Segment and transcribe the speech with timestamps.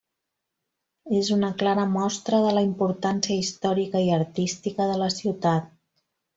[1.17, 5.73] És una clara mostra de la importància històrica i artística de la ciutat.